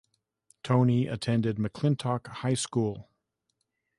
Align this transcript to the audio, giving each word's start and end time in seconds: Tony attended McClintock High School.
Tony 0.63 1.05
attended 1.05 1.57
McClintock 1.57 2.25
High 2.37 2.55
School. 2.55 3.07